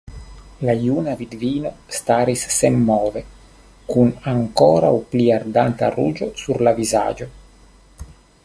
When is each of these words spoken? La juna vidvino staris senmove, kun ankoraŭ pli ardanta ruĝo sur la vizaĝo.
La 0.67 0.73
juna 0.83 1.11
vidvino 1.19 1.71
staris 1.97 2.45
senmove, 2.55 3.23
kun 3.93 4.11
ankoraŭ 4.33 4.93
pli 5.13 5.29
ardanta 5.39 5.95
ruĝo 5.99 6.33
sur 6.45 6.65
la 6.69 6.75
vizaĝo. 6.81 7.29